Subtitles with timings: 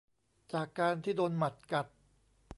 [0.53, 1.87] จากการที่โดนหมัดกัด